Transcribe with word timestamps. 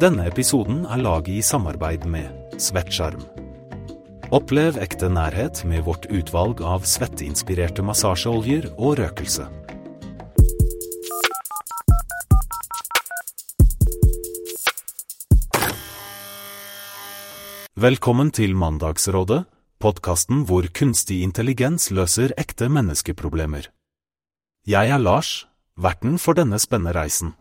Denne 0.00 0.24
episoden 0.24 0.86
er 0.88 1.02
laget 1.04 1.28
i 1.28 1.42
samarbeid 1.44 2.06
med 2.08 2.56
Svettsjarm. 2.56 3.20
Opplev 4.32 4.78
ekte 4.80 5.10
nærhet 5.12 5.60
med 5.68 5.84
vårt 5.84 6.06
utvalg 6.08 6.62
av 6.64 6.86
svetteinspirerte 6.88 7.84
massasjeoljer 7.84 8.70
og 8.78 8.96
røkelse. 9.02 9.44
Velkommen 17.76 18.32
til 18.32 18.56
Mandagsrådet, 18.56 19.42
podkasten 19.76 20.46
hvor 20.48 20.70
kunstig 20.72 21.20
intelligens 21.26 21.90
løser 21.92 22.32
ekte 22.40 22.72
menneskeproblemer. 22.72 23.68
Jeg 24.64 24.88
er 24.88 25.04
Lars, 25.04 25.44
verten 25.76 26.16
for 26.16 26.38
denne 26.38 26.56
spennende 26.62 26.96
reisen. 26.96 27.36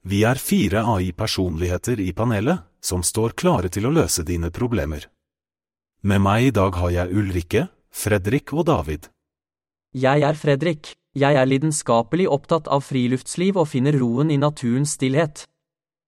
Vi 0.00 0.22
er 0.24 0.38
fire 0.40 0.80
AI-personligheter 0.88 2.00
i 2.00 2.12
panelet 2.16 2.64
som 2.80 3.02
står 3.04 3.34
klare 3.36 3.68
til 3.68 3.84
å 3.84 3.92
løse 3.92 4.24
dine 4.24 4.48
problemer. 4.50 5.04
Med 6.00 6.22
meg 6.24 6.46
i 6.46 6.52
dag 6.56 6.72
har 6.80 6.90
jeg 6.94 7.12
Ulrikke, 7.12 7.66
Fredrik 7.92 8.54
og 8.56 8.64
David. 8.70 9.10
Jeg 9.92 10.24
er 10.24 10.38
Fredrik. 10.40 10.94
Jeg 11.12 11.36
er 11.36 11.44
lidenskapelig 11.44 12.28
opptatt 12.30 12.70
av 12.70 12.84
friluftsliv 12.86 13.58
og 13.58 13.68
finner 13.68 13.98
roen 13.98 14.30
i 14.30 14.38
naturens 14.40 14.94
stillhet. 14.96 15.44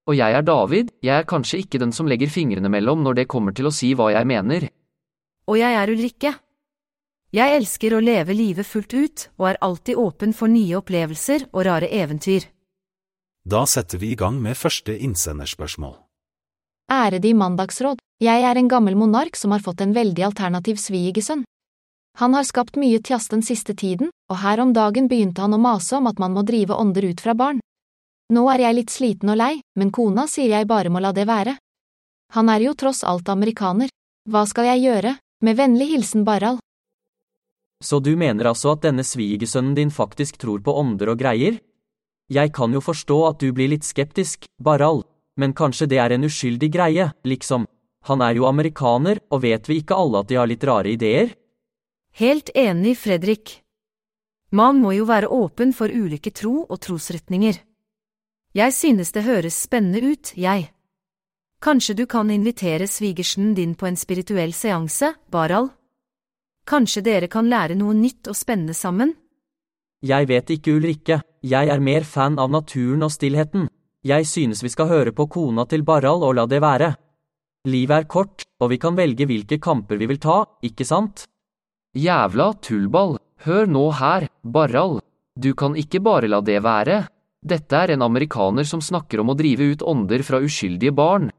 Og 0.08 0.16
jeg 0.16 0.38
er 0.38 0.46
David, 0.46 0.94
jeg 1.02 1.12
er 1.18 1.28
kanskje 1.28 1.60
ikke 1.60 1.82
den 1.82 1.92
som 1.92 2.08
legger 2.08 2.32
fingrene 2.32 2.70
mellom 2.72 3.02
når 3.04 3.20
det 3.20 3.28
kommer 3.28 3.52
til 3.52 3.68
å 3.68 3.74
si 3.74 3.92
hva 3.98 4.08
jeg 4.14 4.26
mener. 4.30 4.70
Og 5.50 5.58
jeg 5.60 5.76
er 5.76 5.92
Ulrikke. 5.92 6.32
Jeg 7.34 7.58
elsker 7.58 7.92
å 7.92 8.00
leve 8.00 8.32
livet 8.32 8.66
fullt 8.66 8.94
ut 8.94 9.28
og 9.36 9.50
er 9.50 9.60
alltid 9.60 10.00
åpen 10.00 10.32
for 10.32 10.48
nye 10.48 10.80
opplevelser 10.80 11.50
og 11.52 11.66
rare 11.68 11.92
eventyr. 11.92 12.48
Da 13.44 13.66
setter 13.66 13.98
vi 13.98 14.12
i 14.12 14.16
gang 14.16 14.38
med 14.42 14.54
første 14.56 14.94
innsenderspørsmål. 14.94 15.96
Ærede 16.92 17.28
i 17.28 17.34
mandagsråd, 17.34 17.98
jeg 18.22 18.44
er 18.46 18.58
en 18.58 18.68
gammel 18.68 18.94
monark 18.94 19.36
som 19.36 19.50
har 19.50 19.64
fått 19.64 19.80
en 19.82 19.94
veldig 19.96 20.22
alternativ 20.28 20.78
svigersønn. 20.78 21.42
Han 22.20 22.34
har 22.36 22.44
skapt 22.44 22.76
mye 22.76 23.00
tjass 23.00 23.26
den 23.32 23.42
siste 23.42 23.74
tiden, 23.74 24.12
og 24.30 24.38
her 24.44 24.60
om 24.60 24.72
dagen 24.76 25.08
begynte 25.08 25.42
han 25.42 25.56
å 25.56 25.58
mase 25.58 25.96
om 25.96 26.06
at 26.06 26.20
man 26.22 26.36
må 26.36 26.44
drive 26.46 26.76
ånder 26.76 27.08
ut 27.08 27.20
fra 27.24 27.34
barn. 27.34 27.58
Nå 28.32 28.44
er 28.52 28.62
jeg 28.66 28.76
litt 28.76 28.94
sliten 28.94 29.32
og 29.32 29.40
lei, 29.40 29.54
men 29.76 29.90
kona 29.90 30.28
sier 30.28 30.52
jeg 30.52 30.68
bare 30.68 30.92
må 30.92 31.00
la 31.02 31.10
det 31.12 31.26
være. 31.26 31.56
Han 32.36 32.48
er 32.48 32.68
jo 32.68 32.76
tross 32.78 33.02
alt 33.04 33.28
amerikaner. 33.28 33.90
Hva 34.30 34.44
skal 34.46 34.70
jeg 34.70 34.84
gjøre? 34.86 35.16
Med 35.42 35.58
vennlig 35.58 35.88
hilsen 35.96 36.22
Barral. 36.24 36.60
Så 37.82 37.98
du 37.98 38.14
mener 38.16 38.46
altså 38.52 38.76
at 38.76 38.84
denne 38.86 39.02
svigersønnen 39.02 39.74
din 39.74 39.90
faktisk 39.90 40.38
tror 40.38 40.62
på 40.62 40.76
ånder 40.78 41.10
og 41.10 41.18
greier? 41.18 41.58
Jeg 42.32 42.52
kan 42.56 42.72
jo 42.72 42.80
forstå 42.80 43.18
at 43.28 43.42
du 43.42 43.50
blir 43.52 43.68
litt 43.68 43.84
skeptisk, 43.84 44.46
Barral, 44.56 45.02
men 45.36 45.52
kanskje 45.52 45.88
det 45.90 45.98
er 46.00 46.14
en 46.14 46.24
uskyldig 46.24 46.70
greie, 46.72 47.10
liksom. 47.28 47.66
Han 48.08 48.22
er 48.24 48.38
jo 48.38 48.46
amerikaner, 48.48 49.20
og 49.30 49.42
vet 49.44 49.68
vi 49.68 49.82
ikke 49.82 49.98
alle 49.98 50.22
at 50.22 50.30
de 50.30 50.38
har 50.40 50.48
litt 50.48 50.64
rare 50.64 50.94
ideer? 50.94 51.34
Helt 52.16 52.50
enig, 52.54 52.96
Fredrik. 52.98 53.58
Man 54.52 54.80
må 54.80 54.94
jo 54.96 55.04
være 55.08 55.28
åpen 55.32 55.72
for 55.76 55.92
ulike 55.92 56.32
tro 56.32 56.64
og 56.64 56.80
trosretninger. 56.80 57.60
Jeg 58.52 58.72
synes 58.76 59.12
det 59.12 59.24
høres 59.24 59.62
spennende 59.64 60.02
ut, 60.12 60.32
jeg. 60.36 60.70
Kanskje 61.62 61.94
du 61.94 62.06
kan 62.06 62.30
invitere 62.30 62.88
svigersen 62.88 63.54
din 63.54 63.74
på 63.74 63.86
en 63.86 63.96
spirituell 63.96 64.52
seanse, 64.52 65.14
Barald? 65.30 65.70
Kanskje 66.68 67.04
dere 67.06 67.28
kan 67.28 67.48
lære 67.48 67.76
noe 67.78 67.94
nytt 67.96 68.28
og 68.28 68.36
spennende 68.36 68.74
sammen? 68.76 69.14
Jeg 70.02 70.26
vet 70.26 70.50
ikke, 70.50 70.74
Ulrikke, 70.78 71.20
jeg 71.46 71.68
er 71.70 71.82
mer 71.82 72.02
fan 72.02 72.38
av 72.42 72.50
naturen 72.50 73.04
og 73.06 73.12
stillheten. 73.14 73.68
Jeg 74.02 74.26
synes 74.26 74.62
vi 74.64 74.70
skal 74.72 74.90
høre 74.90 75.12
på 75.14 75.28
kona 75.30 75.62
til 75.70 75.84
Barral 75.86 76.24
og 76.26 76.34
la 76.34 76.46
det 76.50 76.58
være. 76.62 76.88
Livet 77.70 77.94
er 78.00 78.08
kort, 78.10 78.42
og 78.58 78.72
vi 78.72 78.80
kan 78.82 78.96
velge 78.98 79.28
hvilke 79.30 79.60
kamper 79.62 80.00
vi 80.00 80.08
vil 80.10 80.18
ta, 80.18 80.40
ikke 80.66 80.86
sant? 80.86 81.28
Jævla 81.94 82.48
tullball, 82.58 83.14
hør 83.46 83.70
nå 83.70 83.84
her, 84.00 84.26
Barral, 84.42 84.98
du 85.38 85.52
kan 85.54 85.76
ikke 85.78 86.02
bare 86.02 86.26
la 86.26 86.40
det 86.42 86.58
være. 86.64 87.04
Dette 87.42 87.78
er 87.78 87.94
en 87.94 88.02
amerikaner 88.02 88.66
som 88.66 88.82
snakker 88.82 89.22
om 89.22 89.30
å 89.30 89.38
drive 89.38 89.70
ut 89.70 89.86
ånder 89.86 90.26
fra 90.26 90.42
uskyldige 90.42 90.94
barn. 90.98 91.30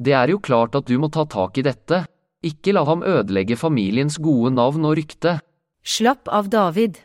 Det 0.00 0.16
er 0.16 0.32
jo 0.32 0.40
klart 0.40 0.74
at 0.76 0.88
du 0.88 0.96
må 0.96 1.12
ta 1.12 1.26
tak 1.28 1.60
i 1.60 1.66
dette, 1.68 2.06
ikke 2.40 2.72
la 2.72 2.86
ham 2.88 3.04
ødelegge 3.04 3.60
familiens 3.60 4.16
gode 4.16 4.54
navn 4.56 4.88
og 4.88 4.96
rykte. 4.96 5.36
Slapp 5.84 6.28
av, 6.32 6.48
David. 6.48 6.96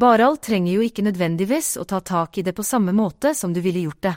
Barald 0.00 0.38
trenger 0.40 0.78
jo 0.78 0.84
ikke 0.86 1.02
nødvendigvis 1.04 1.74
å 1.76 1.84
ta 1.84 1.98
tak 2.00 2.38
i 2.40 2.44
det 2.46 2.54
på 2.56 2.64
samme 2.64 2.92
måte 2.96 3.34
som 3.36 3.52
du 3.52 3.58
ville 3.60 3.82
gjort 3.82 4.00
det. 4.06 4.12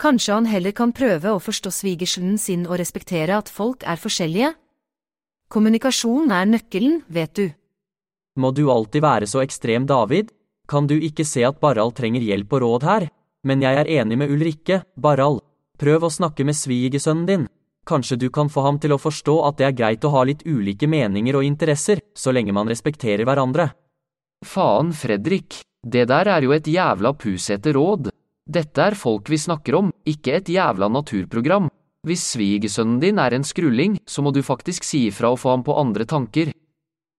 Kanskje 0.00 0.32
han 0.32 0.46
heller 0.48 0.72
kan 0.72 0.94
prøve 0.96 1.34
å 1.34 1.40
forstå 1.42 1.72
svigersønnen 1.74 2.38
sin 2.40 2.62
og 2.64 2.78
respektere 2.80 3.36
at 3.36 3.50
folk 3.52 3.82
er 3.84 4.00
forskjellige? 4.00 4.54
Kommunikasjon 5.52 6.32
er 6.32 6.48
nøkkelen, 6.48 7.02
vet 7.08 7.34
du. 7.36 7.50
Må 8.40 8.52
du 8.56 8.70
alltid 8.72 9.04
være 9.04 9.28
så 9.28 9.42
ekstrem, 9.42 9.84
David? 9.90 10.30
Kan 10.68 10.86
du 10.88 10.94
ikke 10.96 11.26
se 11.26 11.44
at 11.44 11.58
Barald 11.60 11.96
trenger 11.98 12.24
hjelp 12.24 12.54
og 12.56 12.62
råd 12.64 12.86
her? 12.88 13.08
Men 13.44 13.64
jeg 13.64 13.80
er 13.82 13.90
enig 13.98 14.18
med 14.22 14.32
Ulrikke, 14.32 14.82
Barald. 14.96 15.42
Prøv 15.76 16.06
å 16.06 16.12
snakke 16.14 16.46
med 16.48 16.56
svigersønnen 16.56 17.26
din. 17.28 17.44
Kanskje 17.84 18.16
du 18.16 18.30
kan 18.30 18.48
få 18.48 18.64
ham 18.64 18.80
til 18.80 18.94
å 18.96 19.00
forstå 19.02 19.36
at 19.50 19.60
det 19.60 19.68
er 19.68 19.76
greit 19.82 20.08
å 20.08 20.14
ha 20.16 20.24
litt 20.24 20.46
ulike 20.46 20.88
meninger 20.88 21.36
og 21.36 21.44
interesser, 21.44 22.00
så 22.16 22.32
lenge 22.32 22.56
man 22.56 22.70
respekterer 22.72 23.28
hverandre. 23.28 23.68
Faen, 24.44 24.92
Fredrik, 24.92 25.62
det 25.82 26.06
der 26.08 26.28
er 26.30 26.44
jo 26.46 26.54
et 26.54 26.66
jævla 26.66 27.12
pusete 27.18 27.72
råd. 27.74 28.10
Dette 28.48 28.80
er 28.80 28.96
folk 28.96 29.28
vi 29.28 29.38
snakker 29.38 29.76
om, 29.76 29.90
ikke 30.06 30.38
et 30.38 30.48
jævla 30.48 30.88
naturprogram. 30.88 31.68
Hvis 32.06 32.22
svigersønnen 32.32 33.00
din 33.02 33.18
er 33.18 33.34
en 33.34 33.44
skrulling, 33.44 33.98
så 34.06 34.22
må 34.22 34.30
du 34.32 34.40
faktisk 34.42 34.86
si 34.86 35.08
ifra 35.08 35.32
og 35.34 35.40
få 35.42 35.56
ham 35.56 35.64
på 35.66 35.76
andre 35.76 36.06
tanker. 36.06 36.52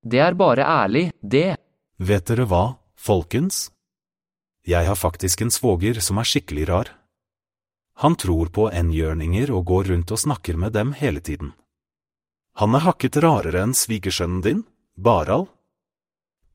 Det 0.01 0.21
er 0.23 0.33
bare 0.33 0.63
ærlig, 0.63 1.11
det. 1.21 1.59
Vet 1.99 2.25
dere 2.31 2.47
hva, 2.47 2.79
folkens? 2.95 3.69
Jeg 4.65 4.87
har 4.87 4.95
faktisk 4.95 5.41
en 5.43 5.51
svoger 5.51 5.99
som 6.01 6.17
er 6.17 6.27
skikkelig 6.27 6.69
rar. 6.71 6.93
Han 7.99 8.15
tror 8.15 8.47
på 8.55 8.69
enhjørninger 8.71 9.51
og 9.51 9.65
går 9.67 9.91
rundt 9.91 10.11
og 10.15 10.23
snakker 10.23 10.55
med 10.55 10.71
dem 10.71 10.95
hele 10.95 11.19
tiden. 11.19 11.51
Han 12.55 12.75
er 12.75 12.85
hakket 12.87 13.19
rarere 13.19 13.65
enn 13.67 13.75
svigersønnen 13.75 14.41
din, 14.43 14.63
Barald. 14.95 15.49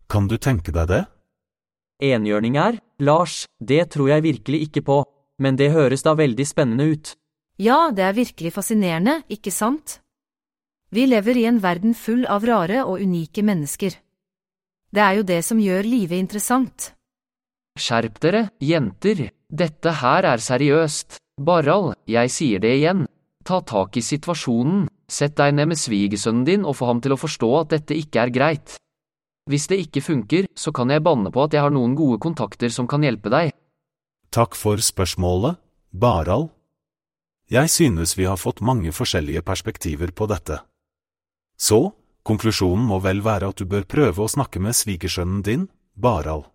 Kan 0.09 0.29
du 0.29 0.37
tenke 0.39 0.73
deg 0.75 0.89
det? 0.91 1.03
Enhjørninger? 2.05 2.79
Lars, 3.01 3.45
det 3.61 3.91
tror 3.95 4.11
jeg 4.13 4.25
virkelig 4.25 4.63
ikke 4.69 4.83
på, 4.87 5.03
men 5.39 5.57
det 5.57 5.73
høres 5.75 6.05
da 6.07 6.15
veldig 6.19 6.47
spennende 6.47 6.89
ut. 6.93 7.15
Ja, 7.59 7.91
det 7.95 8.03
er 8.03 8.17
virkelig 8.17 8.53
fascinerende, 8.55 9.23
ikke 9.31 9.53
sant? 9.55 10.01
Vi 10.95 11.07
lever 11.07 11.39
i 11.39 11.47
en 11.51 11.61
verden 11.63 11.95
full 11.95 12.27
av 12.31 12.45
rare 12.47 12.85
og 12.85 13.03
unike 13.03 13.43
mennesker. 13.43 13.95
Det 14.95 15.03
er 15.03 15.19
jo 15.19 15.27
det 15.27 15.41
som 15.47 15.59
gjør 15.59 15.87
livet 15.87 16.19
interessant. 16.19 16.93
Skjerp 17.79 18.21
dere, 18.23 18.45
jenter, 18.63 19.29
dette 19.51 19.95
her 20.03 20.27
er 20.31 20.43
seriøst. 20.43 21.19
Barral, 21.43 21.97
jeg 22.07 22.31
sier 22.31 22.63
det 22.63 22.77
igjen, 22.77 23.09
ta 23.43 23.59
tak 23.67 23.97
i 23.99 24.03
situasjonen, 24.07 24.85
sett 25.11 25.35
deg 25.41 25.57
ned 25.57 25.73
med 25.73 25.81
svigersønnen 25.81 26.47
din 26.47 26.63
og 26.63 26.79
få 26.79 26.93
ham 26.93 27.03
til 27.03 27.17
å 27.17 27.19
forstå 27.19 27.51
at 27.65 27.73
dette 27.75 27.99
ikke 27.99 28.23
er 28.23 28.35
greit. 28.35 28.77
Hvis 29.51 29.67
det 29.69 29.79
ikke 29.85 30.01
funker, 30.01 30.47
så 30.57 30.73
kan 30.73 30.91
jeg 30.91 31.05
banne 31.05 31.31
på 31.33 31.43
at 31.45 31.53
jeg 31.53 31.65
har 31.65 31.73
noen 31.75 31.97
gode 31.99 32.17
kontakter 32.23 32.73
som 32.73 32.89
kan 32.89 33.05
hjelpe 33.05 33.33
deg. 33.33 33.53
Takk 34.33 34.57
for 34.57 34.81
spørsmålet, 34.81 35.61
Barald. 35.93 36.49
Jeg 37.53 37.69
synes 37.69 38.17
vi 38.17 38.25
har 38.25 38.41
fått 38.41 38.65
mange 38.65 38.91
forskjellige 38.93 39.45
perspektiver 39.45 40.15
på 40.17 40.27
dette. 40.33 40.63
Så, 41.61 41.93
konklusjonen 42.25 42.89
må 42.89 42.99
vel 43.05 43.21
være 43.23 43.53
at 43.53 43.61
du 43.61 43.69
bør 43.69 43.85
prøve 43.85 44.25
å 44.25 44.33
snakke 44.33 44.63
med 44.65 44.75
svigersønnen 44.75 45.45
din, 45.45 45.69
Barald. 45.95 46.49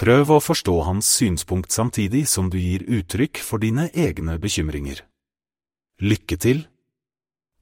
Prøv 0.00 0.32
å 0.32 0.40
forstå 0.40 0.74
hans 0.88 1.06
synspunkt 1.20 1.70
samtidig 1.70 2.24
som 2.26 2.48
du 2.50 2.56
gir 2.56 2.82
uttrykk 2.88 3.38
for 3.44 3.60
dine 3.62 3.90
egne 3.92 4.38
bekymringer. 4.40 5.04
Lykke 6.00 6.40
til! 6.40 6.64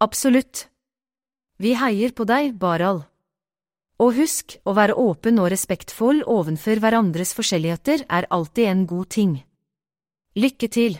Absolutt. 0.00 0.69
Vi 1.61 1.75
heier 1.76 2.15
på 2.17 2.25
deg, 2.25 2.55
Barald. 2.56 3.10
Og 4.00 4.17
husk, 4.17 4.56
å 4.64 4.73
være 4.73 4.97
åpen 4.97 5.38
og 5.43 5.50
respektfull 5.52 6.23
ovenfor 6.25 6.81
hverandres 6.81 7.35
forskjelligheter 7.37 8.06
er 8.08 8.29
alltid 8.32 8.70
en 8.70 8.87
god 8.88 9.11
ting. 9.12 9.35
Lykke 10.41 10.69
til! 10.73 10.97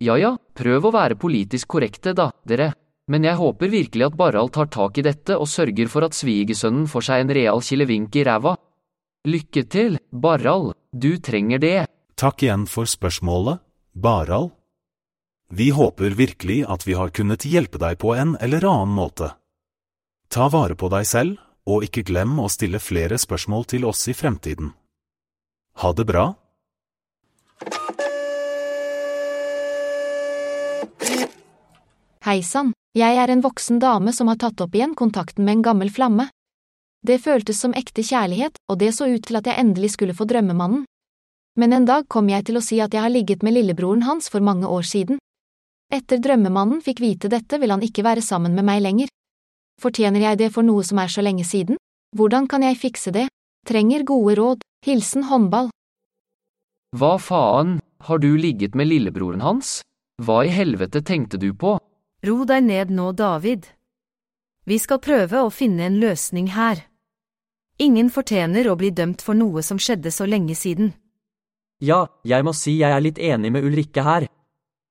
Ja 0.00 0.16
ja, 0.20 0.32
prøv 0.56 0.88
å 0.88 0.92
være 0.94 1.16
politisk 1.20 1.68
korrekte 1.76 2.14
da, 2.16 2.30
dere, 2.48 2.70
men 3.12 3.24
jeg 3.24 3.38
håper 3.38 3.70
virkelig 3.72 4.08
at 4.08 4.16
Barald 4.18 4.52
tar 4.56 4.68
tak 4.72 4.98
i 4.98 5.04
dette 5.04 5.36
og 5.36 5.48
sørger 5.48 5.88
for 5.92 6.08
at 6.08 6.16
svigersønnen 6.16 6.88
får 6.90 7.06
seg 7.08 7.22
en 7.22 7.34
real 7.36 7.62
kilevink 7.64 8.16
i 8.16 8.24
ræva. 8.26 8.56
Lykke 9.28 9.64
til, 9.70 9.98
Barald, 10.10 10.74
du 10.92 11.16
trenger 11.20 11.60
det. 11.62 11.78
Takk 12.16 12.44
igjen 12.46 12.66
for 12.70 12.88
spørsmålet, 12.88 13.60
Barald. 13.92 14.52
Vi 15.52 15.68
håper 15.70 16.16
virkelig 16.18 16.64
at 16.66 16.86
vi 16.88 16.96
har 16.98 17.12
kunnet 17.14 17.44
hjelpe 17.46 17.78
deg 17.78 18.00
på 18.02 18.16
en 18.16 18.34
eller 18.42 18.64
annen 18.66 18.96
måte. 18.96 19.30
Ta 20.32 20.48
vare 20.50 20.74
på 20.74 20.90
deg 20.90 21.06
selv, 21.06 21.36
og 21.66 21.84
ikke 21.86 22.06
glem 22.06 22.38
å 22.38 22.48
stille 22.52 22.80
flere 22.82 23.18
spørsmål 23.18 23.66
til 23.74 23.86
oss 23.88 24.06
i 24.08 24.14
fremtiden. 24.14 24.72
Ha 25.82 25.92
det 25.92 26.06
bra! 26.08 26.26
Hei 32.26 32.40
sann, 32.42 32.72
jeg 32.98 33.18
er 33.22 33.30
en 33.30 33.42
voksen 33.44 33.78
dame 33.78 34.10
som 34.14 34.26
har 34.26 34.38
tatt 34.42 34.58
opp 34.64 34.74
igjen 34.74 34.96
kontakten 34.98 35.44
med 35.46 35.58
en 35.58 35.66
gammel 35.68 35.90
flamme. 35.94 36.30
Det 37.06 37.20
føltes 37.22 37.60
som 37.62 37.74
ekte 37.78 38.02
kjærlighet, 38.02 38.56
og 38.66 38.80
det 38.80 38.94
så 38.96 39.06
ut 39.06 39.22
til 39.28 39.38
at 39.38 39.46
jeg 39.46 39.60
endelig 39.62 39.92
skulle 39.94 40.16
få 40.16 40.26
drømmemannen. 40.26 40.82
Men 41.56 41.72
en 41.72 41.86
dag 41.86 42.08
kom 42.10 42.26
jeg 42.28 42.48
til 42.48 42.58
å 42.58 42.64
si 42.64 42.80
at 42.82 42.94
jeg 42.94 43.04
har 43.04 43.12
ligget 43.14 43.46
med 43.46 43.54
lillebroren 43.54 44.02
hans 44.08 44.26
for 44.32 44.42
mange 44.42 44.66
år 44.66 44.82
siden. 44.82 45.20
Etter 45.92 46.18
drømmemannen 46.18 46.82
fikk 46.82 47.00
vite 47.04 47.30
dette, 47.30 47.60
vil 47.62 47.70
han 47.70 47.84
ikke 47.86 48.02
være 48.02 48.24
sammen 48.26 48.58
med 48.58 48.66
meg 48.66 48.82
lenger. 48.82 49.12
Fortjener 49.82 50.22
jeg 50.30 50.38
det 50.40 50.50
for 50.54 50.64
noe 50.64 50.84
som 50.84 50.98
er 51.02 51.10
så 51.12 51.24
lenge 51.24 51.44
siden? 51.44 51.76
Hvordan 52.16 52.46
kan 52.48 52.64
jeg 52.64 52.78
fikse 52.80 53.12
det? 53.12 53.26
Trenger 53.68 54.06
gode 54.08 54.36
råd. 54.38 54.64
Hilsen 54.86 55.26
håndball. 55.28 55.68
Hva 56.96 57.16
faen, 57.20 57.80
har 58.06 58.18
du 58.22 58.36
ligget 58.38 58.76
med 58.78 58.88
lillebroren 58.88 59.42
hans? 59.44 59.80
Hva 60.22 60.44
i 60.46 60.52
helvete 60.54 61.02
tenkte 61.04 61.36
du 61.36 61.50
på? 61.52 61.76
Ro 62.24 62.36
deg 62.48 62.64
ned 62.64 62.92
nå, 62.94 63.10
David. 63.12 63.66
Vi 64.64 64.78
skal 64.80 65.02
prøve 65.02 65.42
å 65.44 65.50
finne 65.52 65.90
en 65.90 65.98
løsning 66.00 66.52
her. 66.54 66.86
Ingen 67.78 68.08
fortjener 68.10 68.70
å 68.70 68.78
bli 68.80 68.88
dømt 68.90 69.20
for 69.20 69.36
noe 69.36 69.62
som 69.62 69.78
skjedde 69.78 70.10
så 70.14 70.24
lenge 70.24 70.56
siden. 70.56 70.94
Ja, 71.84 72.06
jeg 72.24 72.46
må 72.46 72.54
si 72.56 72.78
jeg 72.78 72.88
er 72.88 73.04
litt 73.04 73.20
enig 73.20 73.52
med 73.52 73.66
Ulrikke 73.66 74.06
her. 74.06 74.28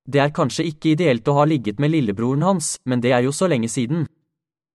Det 0.05 0.21
er 0.21 0.35
kanskje 0.35 0.67
ikke 0.69 0.91
ideelt 0.93 1.25
å 1.27 1.39
ha 1.39 1.47
ligget 1.49 1.81
med 1.81 1.95
lillebroren 1.95 2.45
hans, 2.45 2.75
men 2.85 3.01
det 3.01 3.15
er 3.17 3.25
jo 3.25 3.33
så 3.33 3.49
lenge 3.49 3.71
siden. 3.73 4.05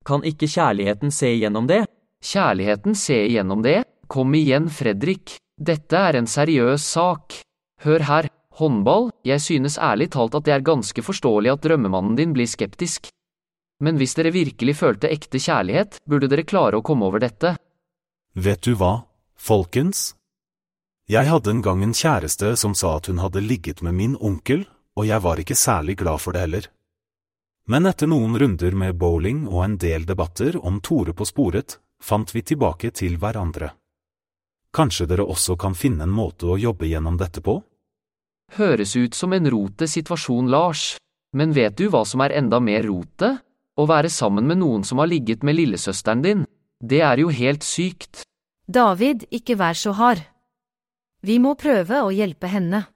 Kan 0.06 0.24
ikke 0.24 0.48
kjærligheten 0.48 1.12
se 1.12 1.34
igjennom 1.36 1.66
det? 1.68 1.84
Kjærligheten 2.24 2.96
se 2.96 3.18
igjennom 3.26 3.62
det? 3.62 3.84
Kom 4.08 4.34
igjen, 4.34 4.68
Fredrik. 4.72 5.36
Dette 5.60 5.96
er 5.96 6.16
en 6.16 6.26
seriøs 6.26 6.84
sak. 6.96 7.36
Hør 7.84 8.04
her, 8.08 8.28
håndball, 8.56 9.10
jeg 9.24 9.40
synes 9.44 9.78
ærlig 9.78 10.10
talt 10.16 10.34
at 10.34 10.46
det 10.48 10.54
er 10.56 10.64
ganske 10.64 11.04
forståelig 11.04 11.52
at 11.52 11.64
drømmemannen 11.64 12.16
din 12.16 12.32
blir 12.36 12.48
skeptisk. 12.48 13.10
Men 13.80 14.00
hvis 14.00 14.16
dere 14.16 14.32
virkelig 14.32 14.76
følte 14.80 15.12
ekte 15.12 15.40
kjærlighet, 15.40 16.00
burde 16.08 16.28
dere 16.28 16.48
klare 16.48 16.80
å 16.80 16.84
komme 16.84 17.06
over 17.08 17.20
dette. 17.20 17.54
Vet 18.36 18.64
du 18.64 18.74
hva, 18.76 19.04
folkens? 19.36 20.14
Jeg 21.10 21.28
hadde 21.28 21.50
en 21.50 21.62
gang 21.64 21.80
en 21.82 21.96
kjæreste 21.96 22.52
som 22.60 22.76
sa 22.76 22.96
at 23.00 23.08
hun 23.10 23.20
hadde 23.20 23.40
ligget 23.44 23.80
med 23.82 23.96
min 23.96 24.18
onkel, 24.20 24.66
og 24.96 25.08
jeg 25.08 25.24
var 25.24 25.40
ikke 25.40 25.56
særlig 25.56 25.96
glad 26.00 26.20
for 26.20 26.36
det 26.36 26.44
heller. 26.44 26.68
Men 27.68 27.86
etter 27.86 28.08
noen 28.10 28.38
runder 28.38 28.74
med 28.74 28.96
bowling 28.98 29.44
og 29.48 29.64
en 29.64 29.76
del 29.78 30.06
debatter 30.06 30.56
om 30.56 30.80
Tore 30.80 31.12
på 31.12 31.26
sporet, 31.28 31.78
fant 32.02 32.34
vi 32.34 32.42
tilbake 32.42 32.90
til 32.96 33.18
hverandre. 33.20 33.72
Kanskje 34.72 35.06
dere 35.10 35.26
også 35.26 35.56
kan 35.58 35.74
finne 35.74 36.06
en 36.06 36.14
måte 36.14 36.46
å 36.46 36.58
jobbe 36.58 36.86
gjennom 36.86 37.18
dette 37.18 37.42
på? 37.42 37.58
Høres 38.56 38.96
ut 38.96 39.14
som 39.14 39.32
en 39.34 39.46
rote 39.50 39.86
situasjon, 39.86 40.50
Lars. 40.50 40.96
Men 41.36 41.52
vet 41.54 41.76
du 41.78 41.88
hva 41.90 42.02
som 42.06 42.22
er 42.24 42.34
enda 42.38 42.58
mer 42.62 42.86
rote? 42.86 43.36
Å 43.78 43.86
være 43.86 44.10
sammen 44.10 44.46
med 44.50 44.58
noen 44.62 44.82
som 44.86 44.98
har 44.98 45.10
ligget 45.10 45.44
med 45.46 45.58
lillesøsteren 45.58 46.22
din. 46.22 46.46
Det 46.82 47.02
er 47.06 47.22
jo 47.22 47.30
helt 47.30 47.66
sykt. 47.66 48.24
David, 48.66 49.26
ikke 49.30 49.56
vær 49.58 49.78
så 49.78 49.94
hard. 49.94 50.22
Vi 51.22 51.38
må 51.38 51.54
prøve 51.58 52.00
å 52.02 52.10
hjelpe 52.14 52.50
henne. 52.50 52.86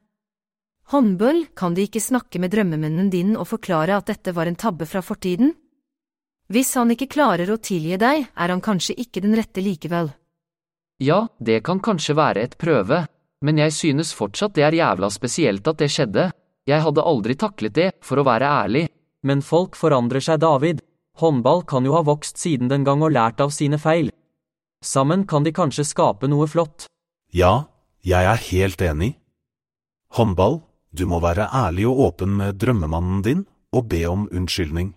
Håndbøll, 0.92 1.46
kan 1.56 1.74
du 1.74 1.80
ikke 1.80 2.02
snakke 2.02 2.40
med 2.42 2.52
drømmemunnen 2.52 3.08
din 3.10 3.32
og 3.40 3.48
forklare 3.48 3.96
at 3.96 4.10
dette 4.10 4.34
var 4.36 4.50
en 4.50 4.58
tabbe 4.58 4.84
fra 4.86 5.00
fortiden? 5.00 5.54
Hvis 6.52 6.74
han 6.76 6.92
ikke 6.92 7.08
klarer 7.08 7.48
å 7.48 7.56
tilgi 7.56 7.96
deg, 7.96 8.26
er 8.28 8.52
han 8.52 8.60
kanskje 8.60 8.96
ikke 9.00 9.22
den 9.24 9.32
rette 9.38 9.64
likevel. 9.64 10.10
Ja, 11.00 11.24
det 11.40 11.62
kan 11.64 11.80
kanskje 11.80 12.16
være 12.18 12.44
et 12.44 12.58
prøve, 12.60 13.06
men 13.40 13.58
jeg 13.58 13.72
synes 13.72 14.12
fortsatt 14.14 14.54
det 14.54 14.66
er 14.68 14.76
jævla 14.76 15.08
spesielt 15.10 15.66
at 15.66 15.80
det 15.80 15.88
skjedde. 15.90 16.28
Jeg 16.68 16.84
hadde 16.84 17.04
aldri 17.04 17.36
taklet 17.36 17.74
det, 17.76 17.88
for 18.04 18.20
å 18.20 18.26
være 18.28 18.48
ærlig. 18.48 18.84
Men 19.24 19.40
folk 19.40 19.76
forandrer 19.76 20.20
seg, 20.20 20.40
David. 20.44 20.84
Håndball 21.20 21.64
kan 21.68 21.84
jo 21.84 21.94
ha 21.96 22.04
vokst 22.04 22.40
siden 22.40 22.68
den 22.68 22.84
gang 22.84 23.02
og 23.04 23.12
lært 23.16 23.40
av 23.40 23.52
sine 23.56 23.80
feil. 23.80 24.10
Sammen 24.84 25.24
kan 25.24 25.44
de 25.44 25.52
kanskje 25.52 25.86
skape 25.88 26.28
noe 26.28 26.46
flott. 26.50 26.86
Ja, 27.32 27.70
jeg 28.04 28.28
er 28.28 28.40
helt 28.50 28.84
enig. 28.84 29.14
Håndball, 30.12 30.60
du 30.94 31.06
må 31.10 31.18
være 31.20 31.48
ærlig 31.50 31.88
og 31.90 32.00
åpen 32.08 32.36
med 32.38 32.58
drømmemannen 32.62 33.22
din 33.26 33.46
og 33.74 33.88
be 33.90 34.04
om 34.06 34.28
unnskyldning. 34.30 34.94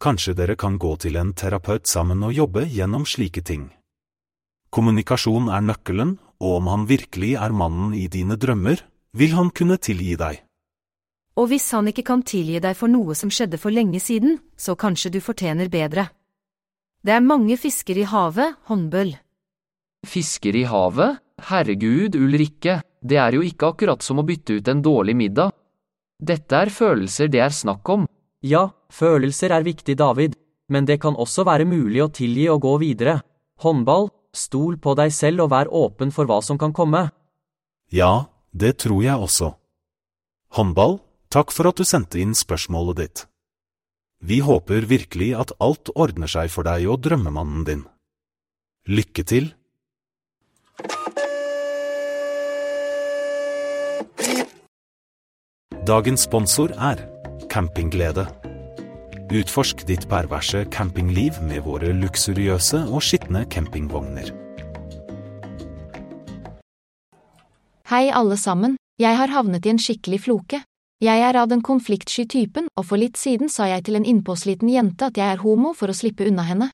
Kanskje 0.00 0.34
dere 0.36 0.56
kan 0.56 0.78
gå 0.80 0.94
til 1.00 1.16
en 1.20 1.32
terapeut 1.36 1.88
sammen 1.88 2.22
og 2.24 2.36
jobbe 2.36 2.66
gjennom 2.68 3.06
slike 3.08 3.42
ting. 3.44 3.70
Kommunikasjon 4.70 5.48
er 5.50 5.64
nøkkelen, 5.64 6.18
og 6.40 6.60
om 6.60 6.68
han 6.72 6.86
virkelig 6.88 7.34
er 7.36 7.52
mannen 7.52 7.94
i 7.96 8.06
dine 8.08 8.36
drømmer, 8.40 8.80
vil 9.12 9.34
han 9.36 9.50
kunne 9.50 9.80
tilgi 9.82 10.14
deg. 10.20 10.38
Og 11.40 11.50
hvis 11.50 11.70
han 11.74 11.88
ikke 11.90 12.04
kan 12.06 12.22
tilgi 12.26 12.60
deg 12.62 12.76
for 12.76 12.92
noe 12.92 13.16
som 13.18 13.32
skjedde 13.32 13.58
for 13.60 13.72
lenge 13.74 14.00
siden, 14.00 14.38
så 14.56 14.76
kanskje 14.76 15.12
du 15.16 15.20
fortjener 15.24 15.68
bedre. 15.72 16.08
Det 17.00 17.16
er 17.16 17.24
mange 17.24 17.56
fisker 17.56 17.96
i 17.96 18.06
havet, 18.08 18.56
håndbøll. 18.68 19.14
Fisker 20.06 20.56
i 20.56 20.64
havet? 20.68 21.20
Herregud, 21.48 22.16
Ulrikke, 22.20 22.80
det 23.00 23.16
er 23.16 23.36
jo 23.36 23.44
ikke 23.46 23.72
akkurat 23.72 24.04
som 24.04 24.20
å 24.20 24.26
bytte 24.26 24.58
ut 24.60 24.68
en 24.68 24.82
dårlig 24.84 25.16
middag. 25.16 25.54
Dette 26.20 26.56
er 26.56 26.70
følelser 26.72 27.30
det 27.32 27.40
er 27.40 27.54
snakk 27.54 27.88
om. 27.88 28.04
Ja, 28.44 28.68
følelser 28.92 29.54
er 29.56 29.64
viktig, 29.64 29.96
David, 29.96 30.36
men 30.68 30.86
det 30.88 31.00
kan 31.00 31.16
også 31.16 31.46
være 31.48 31.68
mulig 31.68 32.02
å 32.04 32.10
tilgi 32.12 32.46
og 32.52 32.60
gå 32.64 32.76
videre. 32.82 33.20
Håndball, 33.64 34.10
stol 34.36 34.76
på 34.80 34.94
deg 34.98 35.12
selv 35.12 35.46
og 35.46 35.52
vær 35.54 35.72
åpen 35.72 36.12
for 36.12 36.28
hva 36.28 36.40
som 36.44 36.60
kan 36.60 36.74
komme. 36.76 37.08
Ja, 37.90 38.28
det 38.52 38.78
tror 38.84 39.02
jeg 39.04 39.16
også. 39.16 39.54
Håndball, 40.56 40.98
takk 41.32 41.52
for 41.54 41.70
at 41.70 41.80
du 41.80 41.84
sendte 41.88 42.20
inn 42.20 42.36
spørsmålet 42.36 43.00
ditt. 43.00 43.24
Vi 44.20 44.42
håper 44.44 44.84
virkelig 44.84 45.32
at 45.40 45.54
alt 45.64 45.88
ordner 45.96 46.28
seg 46.28 46.52
for 46.52 46.68
deg 46.68 46.84
og 46.90 47.00
drømmemannen 47.06 47.64
din. 47.64 47.86
Lykke 48.88 49.24
til! 49.24 49.54
Dagens 55.90 56.22
sponsor 56.22 56.70
er 56.78 57.00
Campingglede. 57.50 58.22
Utforsk 59.34 59.80
ditt 59.88 60.04
perverse 60.06 60.60
campingliv 60.70 61.40
med 61.42 61.64
våre 61.64 61.88
luksuriøse 61.90 62.84
og 62.86 63.02
skitne 63.02 63.40
campingvogner. 63.50 64.28
Hei 67.90 68.04
alle 68.14 68.36
sammen, 68.38 68.76
jeg 69.02 69.18
har 69.18 69.34
havnet 69.34 69.66
i 69.66 69.72
en 69.72 69.82
skikkelig 69.82 70.20
floke. 70.28 70.60
Jeg 71.02 71.24
er 71.26 71.40
av 71.40 71.50
den 71.50 71.64
konfliktsky 71.66 72.28
typen, 72.36 72.68
og 72.78 72.86
for 72.86 73.02
litt 73.02 73.18
siden 73.18 73.50
sa 73.50 73.66
jeg 73.72 73.88
til 73.88 73.98
en 73.98 74.06
innpåsliten 74.06 74.70
jente 74.70 75.08
at 75.10 75.18
jeg 75.18 75.26
er 75.26 75.42
homo 75.42 75.72
for 75.74 75.90
å 75.90 75.96
slippe 75.96 76.28
unna 76.30 76.44
henne. 76.46 76.70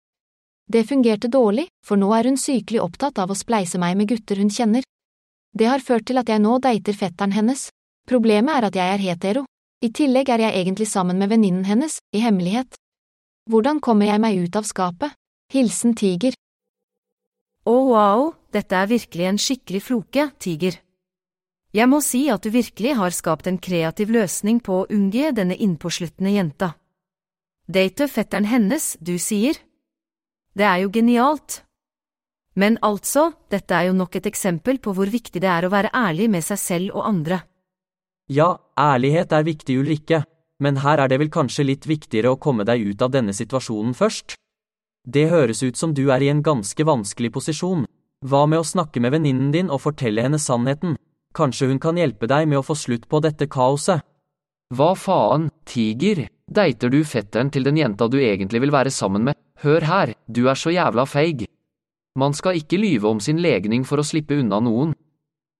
Det 0.68 0.84
fungerte 0.90 1.32
dårlig, 1.32 1.70
for 1.80 1.96
nå 1.96 2.12
er 2.12 2.28
hun 2.28 2.36
sykelig 2.36 2.84
opptatt 2.84 3.24
av 3.24 3.32
å 3.32 3.38
spleise 3.38 3.80
meg 3.80 3.96
med 3.96 4.12
gutter 4.12 4.44
hun 4.44 4.52
kjenner. 4.52 4.84
Det 5.56 5.72
har 5.72 5.80
ført 5.80 6.04
til 6.04 6.20
at 6.20 6.28
jeg 6.28 6.44
nå 6.44 6.58
dater 6.60 6.92
fetteren 6.92 7.32
hennes. 7.32 7.70
Problemet 8.06 8.54
er 8.54 8.68
at 8.68 8.76
jeg 8.78 8.94
er 8.94 9.02
hetero. 9.02 9.42
I 9.82 9.90
tillegg 9.90 10.30
er 10.30 10.46
jeg 10.46 10.62
egentlig 10.62 10.86
sammen 10.86 11.18
med 11.18 11.30
venninnen 11.32 11.66
hennes, 11.66 11.98
i 12.14 12.22
hemmelighet. 12.22 12.78
Hvordan 13.50 13.80
kommer 13.82 14.06
jeg 14.06 14.22
meg 14.22 14.38
ut 14.46 14.56
av 14.58 14.66
skapet? 14.66 15.14
Hilsen 15.52 15.94
Tiger. 15.98 16.34
Å 17.66 17.74
wow, 17.90 18.28
dette 18.54 18.78
er 18.78 18.90
virkelig 18.90 19.26
en 19.26 19.40
skikkelig 19.42 19.82
floke, 19.82 20.28
Tiger. 20.38 20.78
Jeg 21.74 21.90
må 21.90 21.98
si 22.00 22.22
at 22.30 22.46
du 22.46 22.52
virkelig 22.54 22.94
har 22.96 23.14
skapt 23.14 23.50
en 23.50 23.58
kreativ 23.58 24.14
løsning 24.14 24.62
på 24.64 24.80
å 24.80 24.86
unngå 24.86 25.32
denne 25.34 25.58
innpåsluttende 25.58 26.32
jenta. 26.32 26.70
Date 27.66 28.06
fetteren 28.06 28.46
hennes, 28.46 28.94
du 29.02 29.18
sier? 29.18 29.58
Det 30.54 30.64
er 30.64 30.84
jo 30.84 30.94
genialt. 30.94 31.64
Men 32.54 32.78
altså, 32.86 33.32
dette 33.50 33.74
er 33.74 33.90
jo 33.90 33.98
nok 33.98 34.14
et 34.16 34.30
eksempel 34.30 34.78
på 34.78 34.94
hvor 34.94 35.10
viktig 35.10 35.42
det 35.42 35.50
er 35.50 35.66
å 35.66 35.74
være 35.74 35.90
ærlig 35.92 36.30
med 36.32 36.46
seg 36.46 36.62
selv 36.62 36.96
og 36.96 37.10
andre. 37.10 37.42
Ja, 38.26 38.56
ærlighet 38.74 39.32
er 39.32 39.44
viktig, 39.46 39.78
Ulrikke, 39.78 40.24
men 40.58 40.80
her 40.82 40.98
er 40.98 41.08
det 41.08 41.20
vel 41.20 41.30
kanskje 41.30 41.66
litt 41.68 41.86
viktigere 41.86 42.32
å 42.34 42.40
komme 42.42 42.64
deg 42.66 42.82
ut 42.82 43.02
av 43.02 43.12
denne 43.14 43.34
situasjonen 43.36 43.94
først? 43.94 44.34
Det 45.06 45.28
høres 45.30 45.62
ut 45.62 45.76
som 45.78 45.92
du 45.94 46.08
er 46.10 46.24
i 46.24 46.30
en 46.32 46.42
ganske 46.42 46.82
vanskelig 46.82 47.30
posisjon. 47.36 47.84
Hva 48.26 48.46
med 48.50 48.58
å 48.58 48.66
snakke 48.66 48.98
med 48.98 49.14
venninnen 49.14 49.52
din 49.54 49.70
og 49.70 49.84
fortelle 49.84 50.24
henne 50.26 50.40
sannheten? 50.42 50.96
Kanskje 51.36 51.68
hun 51.70 51.78
kan 51.78 52.00
hjelpe 52.00 52.26
deg 52.26 52.48
med 52.50 52.58
å 52.58 52.66
få 52.66 52.74
slutt 52.74 53.06
på 53.06 53.20
dette 53.22 53.46
kaoset? 53.46 54.02
Hva 54.74 54.94
faen, 54.98 55.50
tiger? 55.64 56.26
deiter 56.46 56.90
du 56.90 57.02
fetteren 57.04 57.50
til 57.50 57.64
den 57.66 57.76
jenta 57.78 58.06
du 58.08 58.18
egentlig 58.22 58.60
vil 58.62 58.74
være 58.74 58.90
sammen 58.90 59.24
med? 59.26 59.34
Hør 59.62 59.82
her, 59.82 60.14
du 60.26 60.48
er 60.48 60.54
så 60.54 60.70
jævla 60.70 61.06
feig. 61.06 61.46
Man 62.16 62.34
skal 62.34 62.58
ikke 62.58 62.78
lyve 62.78 63.08
om 63.08 63.20
sin 63.20 63.40
legning 63.42 63.84
for 63.84 64.00
å 64.00 64.06
slippe 64.06 64.38
unna 64.38 64.60
noen. 64.60 64.94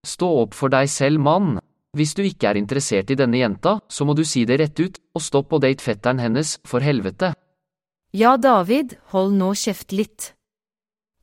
Stå 0.07 0.29
opp 0.43 0.55
for 0.55 0.71
deg 0.71 0.89
selv, 0.89 1.19
mann. 1.19 1.59
Hvis 1.95 2.13
du 2.17 2.23
ikke 2.25 2.49
er 2.49 2.59
interessert 2.59 3.11
i 3.11 3.17
denne 3.17 3.39
jenta, 3.39 3.77
så 3.87 4.05
må 4.05 4.15
du 4.17 4.23
si 4.27 4.43
det 4.45 4.59
rett 4.59 4.79
ut, 4.79 4.97
og 5.15 5.23
stopp 5.23 5.53
å 5.53 5.61
date 5.63 5.83
fetteren 5.83 6.19
hennes, 6.19 6.57
for 6.67 6.83
helvete. 6.83 7.31
Ja, 8.11 8.35
David, 8.37 8.97
hold 9.13 9.35
nå 9.37 9.53
kjeft 9.55 9.93
litt. 9.95 10.33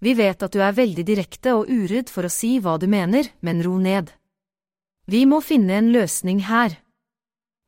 Vi 0.05 0.15
vet 0.15 0.43
at 0.43 0.53
du 0.53 0.61
er 0.61 0.77
veldig 0.77 1.05
direkte 1.07 1.55
og 1.57 1.71
uredd 1.73 2.11
for 2.13 2.27
å 2.27 2.33
si 2.33 2.59
hva 2.61 2.77
du 2.81 2.87
mener, 2.91 3.31
men 3.41 3.63
ro 3.65 3.79
ned. 3.81 4.13
Vi 5.09 5.25
må 5.29 5.41
finne 5.45 5.79
en 5.79 5.93
løsning 5.93 6.45
her. 6.49 6.79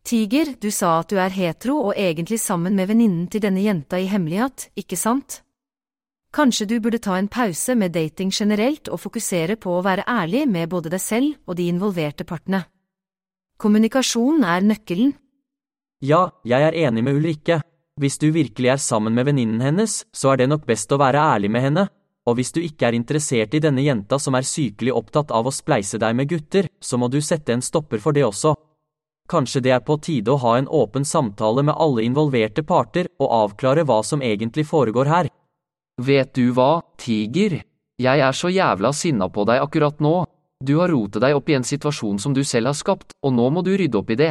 Tiger, 0.07 0.53
du 0.61 0.71
sa 0.71 1.01
at 1.01 1.11
du 1.11 1.19
er 1.19 1.33
hetero 1.35 1.81
og 1.89 1.97
egentlig 1.99 2.39
sammen 2.39 2.77
med 2.79 2.89
venninnen 2.93 3.27
til 3.33 3.43
denne 3.43 3.65
jenta 3.65 3.99
i 3.99 4.07
hemmelighet, 4.07 4.69
ikke 4.79 4.99
sant? 5.01 5.41
Kanskje 6.37 6.69
du 6.69 6.77
burde 6.85 7.01
ta 7.01 7.17
en 7.17 7.33
pause 7.33 7.75
med 7.75 7.95
dating 7.97 8.31
generelt 8.31 8.91
og 8.93 9.01
fokusere 9.01 9.57
på 9.57 9.73
å 9.73 9.83
være 9.83 10.05
ærlig 10.07 10.45
med 10.47 10.69
både 10.71 10.93
deg 10.93 11.03
selv 11.03 11.35
og 11.49 11.57
de 11.57 11.71
involverte 11.73 12.29
partene. 12.29 12.67
Kommunikasjon 13.57 14.43
er 14.45 14.61
nøkkelen. 14.69 15.15
Ja, 16.05 16.27
jeg 16.45 16.61
er 16.61 16.75
enig 16.77 17.01
med 17.07 17.17
Ulrikke. 17.17 17.63
Hvis 17.97 18.19
du 18.21 18.27
virkelig 18.29 18.69
er 18.69 18.83
sammen 18.83 19.15
med 19.17 19.25
venninnen 19.25 19.63
hennes, 19.65 20.03
så 20.13 20.35
er 20.35 20.43
det 20.43 20.51
nok 20.51 20.67
best 20.69 20.93
å 20.93 20.99
være 21.01 21.23
ærlig 21.33 21.49
med 21.55 21.65
henne, 21.65 21.87
og 22.29 22.37
hvis 22.37 22.53
du 22.53 22.61
ikke 22.61 22.91
er 22.91 22.99
interessert 22.99 23.57
i 23.57 23.63
denne 23.65 23.81
jenta 23.81 24.19
som 24.21 24.37
er 24.37 24.45
sykelig 24.45 24.93
opptatt 24.93 25.33
av 25.33 25.49
å 25.49 25.55
spleise 25.55 25.97
deg 25.97 26.19
med 26.19 26.29
gutter, 26.29 26.69
så 26.85 27.01
må 27.01 27.09
du 27.09 27.17
sette 27.25 27.57
en 27.57 27.65
stopper 27.65 28.03
for 28.05 28.13
det 28.13 28.27
også. 28.29 28.53
Kanskje 29.33 29.65
det 29.65 29.73
er 29.73 29.81
på 29.89 29.97
tide 30.05 30.35
å 30.35 30.43
ha 30.45 30.59
en 30.59 30.69
åpen 30.69 31.09
samtale 31.09 31.65
med 31.65 31.81
alle 31.81 32.05
involverte 32.05 32.61
parter 32.63 33.09
og 33.17 33.33
avklare 33.41 33.87
hva 33.89 34.03
som 34.05 34.21
egentlig 34.21 34.67
foregår 34.69 35.09
her. 35.09 35.33
Vet 35.97 36.37
du 36.37 36.53
hva, 36.53 36.85
Tiger? 37.01 37.63
Jeg 37.97 38.21
er 38.21 38.37
så 38.37 38.53
jævla 38.53 38.93
sinna 38.93 39.33
på 39.33 39.49
deg 39.49 39.65
akkurat 39.65 40.05
nå. 40.05 40.27
Du 40.65 40.79
har 40.81 40.89
rotet 40.89 41.21
deg 41.21 41.37
opp 41.37 41.51
i 41.53 41.57
en 41.59 41.67
situasjon 41.67 42.19
som 42.23 42.33
du 42.33 42.43
selv 42.45 42.71
har 42.71 42.77
skapt, 42.79 43.13
og 43.21 43.35
nå 43.37 43.51
må 43.53 43.63
du 43.65 43.75
rydde 43.77 43.99
opp 44.01 44.11
i 44.11 44.21
det. 44.21 44.31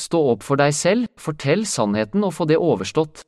Stå 0.00 0.20
opp 0.32 0.46
for 0.46 0.56
deg 0.56 0.72
selv, 0.72 1.10
fortell 1.20 1.66
sannheten 1.68 2.24
og 2.24 2.32
få 2.32 2.46
det 2.48 2.56
overstått. 2.56 3.26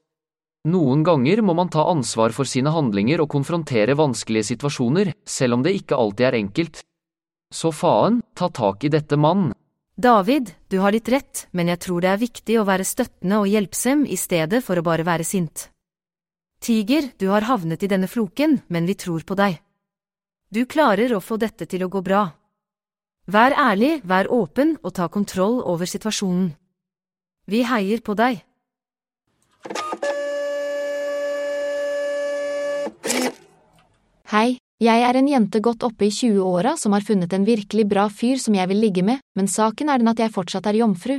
Noen 0.64 1.02
ganger 1.04 1.43
må 1.45 1.52
man 1.52 1.69
ta 1.69 1.85
ansvar 1.90 2.33
for 2.33 2.49
sine 2.49 2.73
handlinger 2.73 3.21
og 3.21 3.28
konfrontere 3.35 3.97
vanskelige 3.99 4.54
situasjoner, 4.54 5.12
selv 5.28 5.59
om 5.59 5.66
det 5.66 5.75
ikke 5.76 5.99
alltid 6.00 6.28
er 6.31 6.38
enkelt. 6.38 6.81
Så 7.52 7.69
faen, 7.76 8.23
ta 8.33 8.49
tak 8.49 8.87
i 8.88 8.93
dette, 8.95 9.21
mann. 9.21 9.52
David, 9.95 10.54
du 10.73 10.81
har 10.81 10.97
litt 10.97 11.11
rett, 11.12 11.45
men 11.52 11.69
jeg 11.69 11.83
tror 11.85 12.00
det 12.00 12.11
er 12.14 12.25
viktig 12.25 12.57
å 12.59 12.64
være 12.66 12.88
støttende 12.88 13.43
og 13.45 13.52
hjelpsom 13.52 14.09
i 14.09 14.16
stedet 14.19 14.64
for 14.64 14.81
å 14.81 14.87
bare 14.87 15.04
være 15.07 15.28
sint. 15.28 15.69
Tiger, 16.64 17.12
du 17.21 17.28
har 17.28 17.45
havnet 17.45 17.85
i 17.85 17.93
denne 17.93 18.09
floken, 18.09 18.62
men 18.73 18.88
vi 18.88 18.97
tror 18.97 19.23
på 19.28 19.37
deg. 19.37 19.61
Du 20.54 20.61
klarer 20.70 21.11
å 21.16 21.18
få 21.18 21.34
dette 21.42 21.66
til 21.66 21.82
å 21.82 21.88
gå 21.90 21.99
bra. 22.06 22.28
Vær 23.26 23.56
ærlig, 23.58 24.04
vær 24.06 24.28
åpen 24.30 24.76
og 24.84 24.92
ta 24.94 25.08
kontroll 25.11 25.56
over 25.66 25.88
situasjonen. 25.90 26.52
Vi 27.50 27.64
heier 27.66 28.02
på 28.06 28.14
deg. 28.14 28.44
Hei, 34.30 34.61
jeg 34.78 35.02
er 35.08 35.18
en 35.18 35.30
jente 35.32 35.58
godt 35.64 35.82
oppe 35.88 36.06
i 36.06 36.12
20-åra 36.14 36.76
som 36.78 36.94
har 36.94 37.02
funnet 37.02 37.34
en 37.34 37.46
virkelig 37.49 37.87
bra 37.90 38.04
fyr 38.06 38.38
som 38.38 38.54
jeg 38.54 38.70
vil 38.70 38.78
ligge 38.84 39.02
med, 39.02 39.25
men 39.34 39.50
saken 39.50 39.90
er 39.90 39.99
den 39.99 40.12
at 40.12 40.23
jeg 40.23 40.34
fortsatt 40.37 40.68
er 40.70 40.78
jomfru. 40.78 41.16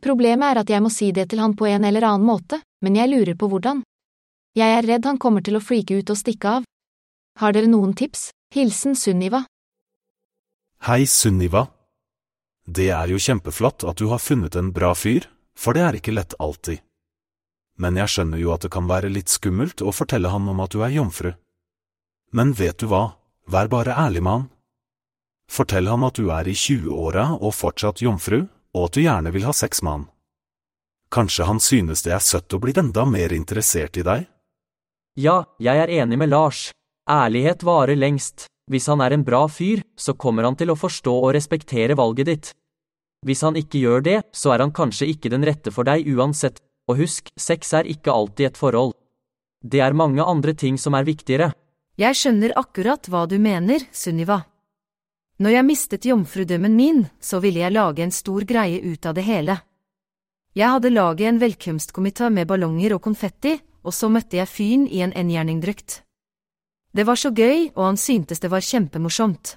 Problemet 0.00 0.54
er 0.54 0.62
at 0.62 0.72
jeg 0.72 0.84
må 0.84 0.92
si 0.94 1.10
det 1.12 1.26
til 1.34 1.42
han 1.42 1.56
på 1.58 1.68
en 1.68 1.84
eller 1.84 2.06
annen 2.08 2.24
måte, 2.24 2.62
men 2.80 2.96
jeg 2.96 3.12
lurer 3.12 3.36
på 3.36 3.50
hvordan. 3.50 3.84
Jeg 4.56 4.78
er 4.78 4.88
redd 4.88 5.10
han 5.10 5.20
kommer 5.20 5.44
til 5.44 5.60
å 5.60 5.62
freake 5.64 6.00
ut 6.00 6.14
og 6.14 6.20
stikke 6.22 6.56
av. 6.60 6.70
Har 7.42 7.52
dere 7.52 7.68
noen 7.68 7.92
tips? 7.92 8.30
Hilsen 8.54 8.96
Sunniva. 8.96 9.44
Hei, 10.86 11.06
Sunniva. 11.06 11.66
Det 12.66 12.86
er 12.94 13.10
jo 13.10 13.16
kjempeflott 13.18 13.82
at 13.82 13.98
du 13.98 14.06
har 14.12 14.20
funnet 14.22 14.54
en 14.54 14.68
bra 14.70 14.92
fyr, 14.94 15.24
for 15.58 15.74
det 15.74 15.82
er 15.82 15.96
ikke 15.98 16.14
lett 16.14 16.36
alltid. 16.38 16.78
Men 17.82 17.98
jeg 17.98 18.12
skjønner 18.12 18.38
jo 18.38 18.52
at 18.54 18.62
det 18.62 18.70
kan 18.76 18.86
være 18.86 19.10
litt 19.10 19.32
skummelt 19.32 19.82
å 19.82 19.90
fortelle 19.90 20.30
han 20.30 20.46
om 20.52 20.62
at 20.62 20.70
du 20.70 20.84
er 20.86 20.94
jomfru. 20.94 21.32
Men 22.30 22.52
vet 22.54 22.78
du 22.78 22.86
hva, 22.92 23.16
vær 23.50 23.72
bare 23.74 23.98
ærlig 24.04 24.22
med 24.22 24.36
han. 24.36 24.46
Fortell 25.50 25.90
han 25.90 26.06
at 26.06 26.22
du 26.22 26.30
er 26.30 26.46
i 26.46 26.54
20-åra 26.54 27.26
og 27.40 27.56
fortsatt 27.58 28.04
jomfru, 28.06 28.44
og 28.70 28.86
at 28.86 28.94
du 28.94 29.02
gjerne 29.02 29.34
vil 29.34 29.48
ha 29.50 29.56
sex 29.64 29.82
med 29.82 29.96
han. 29.96 30.06
Kanskje 31.10 31.50
han 31.50 31.58
synes 31.58 32.06
det 32.06 32.14
er 32.14 32.22
søtt 32.22 32.54
og 32.54 32.62
blir 32.68 32.78
enda 32.78 33.02
mer 33.02 33.34
interessert 33.34 33.98
i 33.98 34.06
deg? 34.06 34.30
Ja, 35.18 35.40
jeg 35.58 35.74
er 35.74 35.96
enig 35.98 36.22
med 36.22 36.30
Lars. 36.30 36.68
Ærlighet 37.10 37.62
varer 37.62 37.98
lengst. 38.00 38.46
Hvis 38.70 38.86
han 38.88 39.02
er 39.04 39.12
en 39.12 39.24
bra 39.24 39.42
fyr, 39.48 39.82
så 39.96 40.14
kommer 40.16 40.46
han 40.48 40.56
til 40.56 40.70
å 40.72 40.76
forstå 40.78 41.12
og 41.12 41.34
respektere 41.36 41.96
valget 41.98 42.26
ditt. 42.30 42.52
Hvis 43.24 43.42
han 43.44 43.58
ikke 43.60 43.82
gjør 43.82 44.04
det, 44.04 44.18
så 44.32 44.54
er 44.54 44.64
han 44.64 44.72
kanskje 44.72 45.10
ikke 45.12 45.28
den 45.32 45.44
rette 45.44 45.72
for 45.72 45.84
deg 45.84 46.08
uansett, 46.08 46.62
og 46.88 47.02
husk, 47.02 47.28
sex 47.36 47.74
er 47.76 47.88
ikke 47.88 48.12
alltid 48.12 48.48
et 48.48 48.60
forhold. 48.60 48.94
Det 49.60 49.82
er 49.84 49.96
mange 49.96 50.24
andre 50.24 50.54
ting 50.56 50.78
som 50.80 50.96
er 50.96 51.04
viktigere. 51.04 51.50
Jeg 52.00 52.16
skjønner 52.16 52.56
akkurat 52.56 53.08
hva 53.08 53.26
du 53.28 53.36
mener, 53.38 53.84
Sunniva. 53.92 54.40
Når 55.44 55.56
jeg 55.58 55.68
mistet 55.68 56.08
jomfrudømmen 56.08 56.76
min, 56.76 57.04
så 57.20 57.40
ville 57.44 57.60
jeg 57.60 57.76
lage 57.76 58.04
en 58.04 58.16
stor 58.16 58.48
greie 58.48 58.80
ut 58.80 59.04
av 59.04 59.16
det 59.16 59.26
hele. 59.28 59.58
Jeg 60.56 60.72
hadde 60.72 60.94
laget 60.94 61.28
en 61.28 61.42
velkomstkomité 61.42 62.30
med 62.32 62.48
ballonger 62.48 62.96
og 62.96 63.04
konfetti, 63.04 63.58
og 63.84 63.92
så 63.92 64.08
møtte 64.08 64.40
jeg 64.40 64.48
fyren 64.48 64.88
i 64.88 65.04
en 65.04 65.12
enhjerningdrakt. 65.12 66.00
Det 66.94 67.02
var 67.02 67.18
så 67.18 67.32
gøy, 67.34 67.72
og 67.74 67.82
han 67.88 67.96
syntes 67.98 68.38
det 68.38 68.50
var 68.52 68.62
kjempemorsomt. 68.62 69.56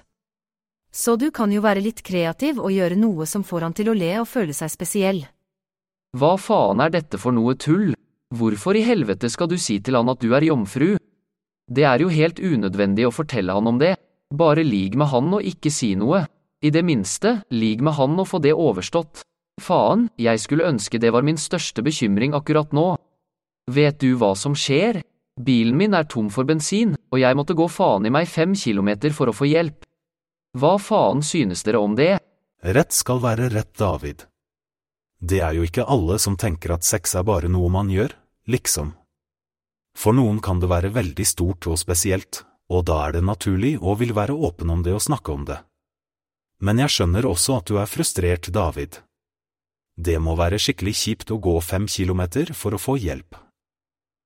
Så 0.90 1.14
du 1.16 1.30
kan 1.30 1.52
jo 1.54 1.62
være 1.62 1.84
litt 1.84 2.02
kreativ 2.02 2.58
og 2.58 2.72
gjøre 2.74 2.96
noe 2.98 3.26
som 3.30 3.44
får 3.46 3.66
han 3.66 3.76
til 3.78 3.92
å 3.92 3.94
le 3.94 4.10
og 4.18 4.26
føle 4.26 4.56
seg 4.56 4.72
spesiell. 4.72 5.20
Hva 6.18 6.34
faen 6.40 6.80
er 6.82 6.90
dette 6.90 7.20
for 7.20 7.36
noe 7.36 7.54
tull? 7.54 7.92
Hvorfor 8.34 8.76
i 8.76 8.82
helvete 8.82 9.30
skal 9.30 9.48
du 9.48 9.56
si 9.60 9.78
til 9.80 9.96
han 9.96 10.10
at 10.10 10.20
du 10.20 10.32
er 10.34 10.48
jomfru? 10.48 10.96
Det 11.68 11.84
er 11.84 12.02
jo 12.02 12.10
helt 12.10 12.40
unødvendig 12.40 13.06
å 13.06 13.14
fortelle 13.14 13.54
han 13.54 13.70
om 13.70 13.78
det, 13.78 13.94
bare 14.34 14.64
lig 14.64 14.96
med 14.96 15.12
han 15.12 15.30
og 15.38 15.44
ikke 15.46 15.70
si 15.72 15.94
noe. 16.00 16.24
I 16.64 16.72
det 16.74 16.82
minste, 16.82 17.44
lig 17.54 17.84
med 17.84 17.94
han 17.94 18.18
og 18.18 18.26
få 18.26 18.40
det 18.42 18.56
overstått. 18.56 19.22
Faen, 19.62 20.08
jeg 20.18 20.40
skulle 20.42 20.66
ønske 20.66 20.98
det 20.98 21.12
var 21.14 21.22
min 21.22 21.38
største 21.38 21.84
bekymring 21.86 22.34
akkurat 22.34 22.74
nå. 22.74 22.96
Vet 23.70 24.00
du 24.02 24.16
hva 24.18 24.32
som 24.34 24.56
skjer? 24.58 25.02
Bilen 25.38 25.76
min 25.78 25.94
er 25.94 26.08
tom 26.10 26.30
for 26.34 26.48
bensin, 26.48 26.96
og 27.12 27.20
jeg 27.20 27.36
måtte 27.38 27.54
gå 27.54 27.68
faen 27.70 28.06
i 28.08 28.10
meg 28.10 28.26
fem 28.28 28.56
kilometer 28.58 29.14
for 29.14 29.30
å 29.30 29.36
få 29.36 29.46
hjelp. 29.46 29.86
Hva 30.58 30.74
faen 30.82 31.22
synes 31.22 31.62
dere 31.62 31.78
om 31.78 31.94
det? 31.94 32.16
Rett 32.64 32.92
skal 32.92 33.22
være 33.22 33.50
rett, 33.52 33.70
David. 33.78 34.24
Det 35.18 35.38
er 35.42 35.54
jo 35.54 35.66
ikke 35.66 35.86
alle 35.86 36.18
som 36.18 36.36
tenker 36.38 36.74
at 36.74 36.86
sex 36.86 37.14
er 37.18 37.26
bare 37.26 37.50
noe 37.50 37.70
man 37.70 37.90
gjør, 37.90 38.14
liksom. 38.50 38.92
For 39.98 40.14
noen 40.14 40.42
kan 40.42 40.58
det 40.62 40.70
være 40.70 40.92
veldig 40.94 41.26
stort 41.26 41.66
og 41.70 41.78
spesielt, 41.78 42.44
og 42.70 42.84
da 42.90 43.00
er 43.06 43.18
det 43.18 43.24
naturlig 43.26 43.76
og 43.78 44.00
vil 44.02 44.14
være 44.14 44.34
åpen 44.34 44.70
om 44.70 44.82
det 44.82 44.94
og 44.94 45.02
snakke 45.02 45.34
om 45.34 45.46
det. 45.46 45.58
Men 46.62 46.82
jeg 46.82 46.94
skjønner 46.94 47.26
også 47.26 47.60
at 47.60 47.70
du 47.70 47.78
er 47.78 47.90
frustrert, 47.90 48.50
David. 48.50 48.98
Det 49.98 50.18
må 50.22 50.34
være 50.38 50.58
skikkelig 50.62 50.94
kjipt 50.94 51.30
å 51.34 51.38
gå 51.42 51.54
fem 51.62 51.86
kilometer 51.90 52.50
for 52.54 52.74
å 52.74 52.82
få 52.82 52.98
hjelp. 52.98 53.38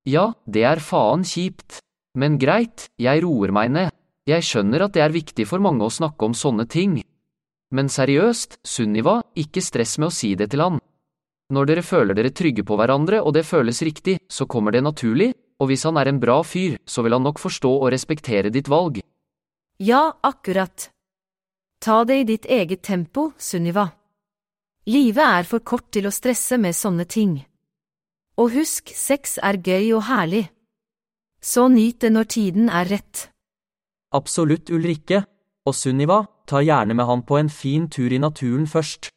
Ja, 0.09 0.33
det 0.47 0.65
er 0.67 0.83
faen 0.83 1.23
kjipt. 1.23 1.79
Men 2.19 2.37
greit, 2.39 2.91
jeg 3.01 3.23
roer 3.25 3.53
meg 3.55 3.71
ned. 3.73 3.91
Jeg 4.29 4.45
skjønner 4.47 4.85
at 4.87 4.95
det 4.95 5.03
er 5.03 5.15
viktig 5.15 5.47
for 5.49 5.63
mange 5.63 5.87
å 5.87 5.91
snakke 5.91 6.27
om 6.27 6.35
sånne 6.35 6.67
ting. 6.71 7.01
Men 7.73 7.89
seriøst, 7.89 8.59
Sunniva, 8.63 9.23
ikke 9.35 9.63
stress 9.65 9.97
med 9.99 10.11
å 10.11 10.15
si 10.15 10.35
det 10.37 10.51
til 10.53 10.63
han. 10.63 10.81
Når 11.53 11.69
dere 11.69 11.85
føler 11.85 12.17
dere 12.17 12.33
trygge 12.33 12.65
på 12.65 12.77
hverandre 12.79 13.23
og 13.23 13.35
det 13.37 13.47
føles 13.49 13.83
riktig, 13.83 14.19
så 14.29 14.47
kommer 14.47 14.73
det 14.73 14.85
naturlig, 14.85 15.33
og 15.61 15.71
hvis 15.71 15.85
han 15.89 15.99
er 16.01 16.11
en 16.11 16.21
bra 16.21 16.41
fyr, 16.45 16.77
så 16.87 17.03
vil 17.05 17.17
han 17.17 17.25
nok 17.27 17.41
forstå 17.41 17.73
og 17.81 17.91
respektere 17.93 18.53
ditt 18.53 18.71
valg. 18.73 19.01
Ja, 19.83 20.13
akkurat. 20.23 20.91
Ta 21.83 22.05
det 22.05 22.21
i 22.21 22.29
ditt 22.29 22.47
eget 22.47 22.83
tempo, 22.83 23.33
Sunniva. 23.39 23.89
Livet 24.87 25.25
er 25.25 25.49
for 25.49 25.65
kort 25.67 25.91
til 25.95 26.07
å 26.07 26.15
stresse 26.15 26.59
med 26.59 26.77
sånne 26.77 27.07
ting. 27.07 27.41
Og 28.41 28.53
husk, 28.55 28.93
sex 28.97 29.37
er 29.43 29.59
gøy 29.61 29.93
og 29.99 30.07
herlig. 30.09 30.47
Så 31.43 31.67
nyt 31.69 32.01
det 32.01 32.13
når 32.15 32.29
tiden 32.31 32.71
er 32.71 32.89
rett. 32.89 33.29
Absolutt, 34.15 34.71
Ulrikke. 34.71 35.25
Og 35.67 35.75
Sunniva, 35.77 36.23
ta 36.47 36.63
gjerne 36.63 36.95
med 36.95 37.07
han 37.07 37.23
på 37.27 37.39
en 37.39 37.51
fin 37.53 37.89
tur 37.91 38.13
i 38.13 38.19
naturen 38.19 38.67
først. 38.67 39.11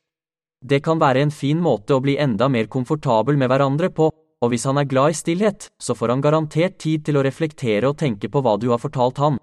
Det 0.62 0.82
kan 0.84 1.00
være 1.00 1.24
en 1.26 1.32
fin 1.34 1.62
måte 1.62 1.96
å 1.96 2.02
bli 2.02 2.18
enda 2.22 2.50
mer 2.50 2.68
komfortabel 2.72 3.38
med 3.38 3.50
hverandre 3.50 3.90
på, 3.94 4.10
og 4.42 4.52
hvis 4.52 4.66
han 4.70 4.78
er 4.82 4.90
glad 4.90 5.14
i 5.14 5.18
stillhet, 5.18 5.70
så 5.82 5.96
får 5.98 6.14
han 6.14 6.22
garantert 6.22 6.78
tid 6.82 7.06
til 7.06 7.18
å 7.18 7.24
reflektere 7.26 7.90
og 7.90 7.98
tenke 8.02 8.30
på 8.30 8.42
hva 8.42 8.58
du 8.62 8.70
har 8.74 8.82
fortalt 8.82 9.22
han. 9.22 9.40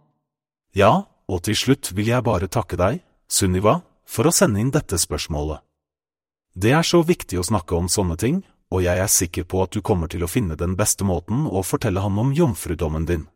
Ja, 0.74 1.06
og 1.30 1.42
til 1.46 1.58
slutt 1.58 1.92
vil 1.96 2.10
jeg 2.12 2.26
bare 2.26 2.50
takke 2.50 2.78
deg, 2.78 3.02
Sunniva, 3.30 3.80
for 4.06 4.28
å 4.28 4.34
sende 4.34 4.60
inn 4.60 4.72
dette 4.74 4.98
spørsmålet. 4.98 5.62
Det 6.54 6.74
er 6.76 6.84
så 6.84 7.00
viktig 7.06 7.38
å 7.40 7.46
snakke 7.46 7.76
om 7.78 7.88
sånne 7.88 8.18
ting, 8.20 8.42
og 8.72 8.80
jeg 8.80 9.04
er 9.04 9.10
sikker 9.10 9.44
på 9.44 9.60
at 9.66 9.74
du 9.76 9.82
kommer 9.84 10.08
til 10.08 10.24
å 10.24 10.30
finne 10.30 10.56
den 10.56 10.78
beste 10.78 11.04
måten 11.04 11.44
å 11.44 11.60
fortelle 11.66 12.00
ham 12.00 12.16
om 12.22 12.32
jomfrudommen 12.32 13.04
din. 13.08 13.26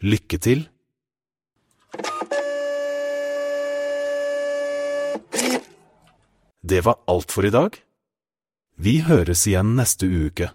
Lykke 0.00 0.38
til! 0.40 0.64
Det 6.68 6.80
var 6.84 6.98
alt 7.08 7.32
for 7.32 7.46
i 7.48 7.52
dag. 7.52 7.76
Vi 8.76 8.98
høres 9.04 9.46
igjen 9.48 9.74
neste 9.78 10.08
uke. 10.08 10.50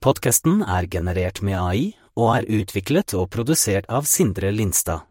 Podkasten 0.00 0.60
er 0.62 0.88
generert 0.92 1.40
med 1.42 1.56
AI 1.56 1.84
og 2.16 2.32
er 2.36 2.48
utviklet 2.60 3.14
og 3.16 3.30
produsert 3.32 3.88
av 3.92 4.08
Sindre 4.08 4.52
Lindstad. 4.52 5.06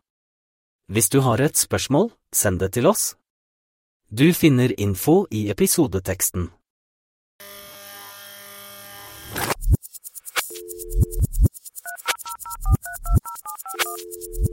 Hvis 0.88 1.10
du 1.10 1.20
har 1.26 1.42
et 1.42 1.58
spørsmål, 1.58 2.12
send 2.32 2.62
det 2.62 2.76
til 2.78 2.86
oss 2.86 3.16
Du 4.10 4.30
finner 4.34 4.70
info 4.80 5.26
i 5.34 5.50
episodeteksten. 5.50 6.52
you 13.98 14.45